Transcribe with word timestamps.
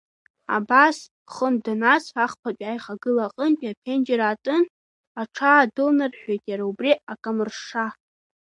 Абас 0.55 0.97
хынтә 1.33 1.63
данас, 1.65 2.05
ахԥатәи 2.23 2.67
аихагыла 2.71 3.23
аҟынтәи 3.27 3.71
аԥенџьыр 3.71 4.21
аатын, 4.21 4.63
аҽаадәылнарҳәҳәеит 5.21 6.43
иара 6.51 6.63
убри 6.71 6.91
акамыршша. 7.13 7.85